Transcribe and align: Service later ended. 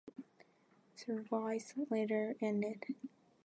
Service 0.95 1.75
later 1.91 2.35
ended. 2.41 2.85